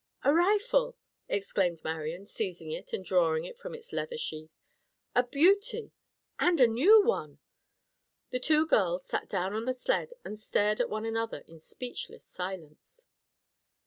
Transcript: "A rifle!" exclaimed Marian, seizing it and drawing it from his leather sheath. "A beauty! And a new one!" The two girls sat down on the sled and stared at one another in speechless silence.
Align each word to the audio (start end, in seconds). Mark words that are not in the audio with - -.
"A 0.23 0.33
rifle!" 0.33 0.97
exclaimed 1.29 1.83
Marian, 1.83 2.25
seizing 2.25 2.71
it 2.71 2.91
and 2.91 3.05
drawing 3.05 3.45
it 3.45 3.55
from 3.59 3.73
his 3.73 3.93
leather 3.93 4.17
sheath. 4.17 4.49
"A 5.13 5.21
beauty! 5.21 5.91
And 6.39 6.59
a 6.59 6.65
new 6.65 7.03
one!" 7.05 7.37
The 8.31 8.39
two 8.39 8.65
girls 8.65 9.05
sat 9.05 9.29
down 9.29 9.53
on 9.53 9.65
the 9.65 9.75
sled 9.75 10.15
and 10.25 10.39
stared 10.39 10.81
at 10.81 10.89
one 10.89 11.05
another 11.05 11.43
in 11.45 11.59
speechless 11.59 12.25
silence. 12.25 13.05